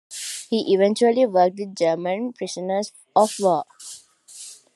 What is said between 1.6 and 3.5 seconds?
German prisoners of